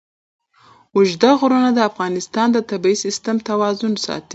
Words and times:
اوږده 0.95 1.31
غرونه 1.39 1.69
د 1.73 1.79
افغانستان 1.89 2.47
د 2.51 2.57
طبعي 2.69 2.95
سیسټم 3.05 3.37
توازن 3.49 3.93
ساتي. 4.05 4.29